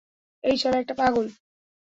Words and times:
এই 0.43 0.55
শালায় 0.57 0.81
একটা 0.81 0.95
পাগল। 0.99 1.25